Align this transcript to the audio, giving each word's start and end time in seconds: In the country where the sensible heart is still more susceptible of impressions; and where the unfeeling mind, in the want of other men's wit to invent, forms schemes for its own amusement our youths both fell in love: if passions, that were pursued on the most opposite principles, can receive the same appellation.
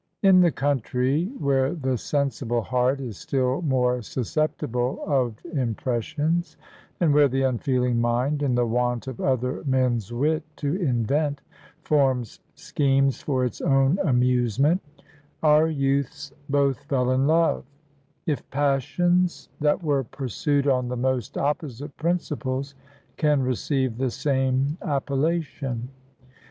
In 0.23 0.39
the 0.41 0.49
country 0.51 1.25
where 1.37 1.75
the 1.75 1.95
sensible 1.95 2.63
heart 2.63 2.99
is 2.99 3.19
still 3.19 3.61
more 3.61 4.01
susceptible 4.01 5.03
of 5.05 5.35
impressions; 5.53 6.57
and 6.99 7.13
where 7.13 7.27
the 7.27 7.43
unfeeling 7.43 8.01
mind, 8.01 8.41
in 8.41 8.55
the 8.55 8.65
want 8.65 9.05
of 9.05 9.21
other 9.21 9.61
men's 9.67 10.11
wit 10.11 10.41
to 10.55 10.73
invent, 10.81 11.41
forms 11.83 12.39
schemes 12.55 13.21
for 13.21 13.45
its 13.45 13.61
own 13.61 13.99
amusement 13.99 14.81
our 15.43 15.67
youths 15.67 16.33
both 16.49 16.83
fell 16.85 17.11
in 17.11 17.27
love: 17.27 17.63
if 18.25 18.49
passions, 18.49 19.49
that 19.59 19.83
were 19.83 20.03
pursued 20.03 20.67
on 20.67 20.87
the 20.87 20.97
most 20.97 21.37
opposite 21.37 21.95
principles, 21.97 22.73
can 23.17 23.43
receive 23.43 23.99
the 23.99 24.09
same 24.09 24.79
appellation. 24.81 25.89